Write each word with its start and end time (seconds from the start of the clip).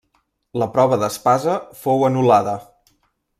La 0.61 0.67
prova 0.77 0.97
d'espasa 1.03 1.59
fou 1.83 2.07
anul·lada. 2.09 2.57